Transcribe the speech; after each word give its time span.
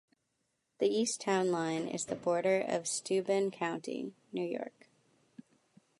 The 0.79 0.87
east 0.87 1.21
town 1.21 1.51
line 1.51 1.87
is 1.87 2.05
the 2.05 2.15
border 2.15 2.59
of 2.59 2.87
Steuben 2.87 3.51
County, 3.51 4.15
New 4.33 4.41
York. 4.43 4.87